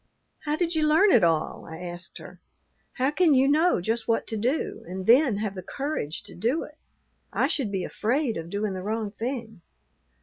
"How 0.45 0.55
did 0.55 0.73
you 0.73 0.87
learn 0.87 1.11
it 1.11 1.23
all?" 1.23 1.67
I 1.67 1.77
asked 1.77 2.17
her. 2.17 2.39
"How 2.93 3.11
can 3.11 3.35
you 3.35 3.47
know 3.47 3.79
just 3.79 4.07
what 4.07 4.25
to 4.29 4.35
do, 4.35 4.83
and 4.87 5.05
then 5.05 5.37
have 5.37 5.53
the 5.53 5.61
courage 5.61 6.23
to 6.23 6.33
do 6.33 6.63
it? 6.63 6.79
I 7.31 7.45
should 7.45 7.71
be 7.71 7.83
afraid 7.83 8.35
of 8.35 8.49
doing 8.49 8.73
the 8.73 8.81
wrong 8.81 9.11
thing." 9.11 9.61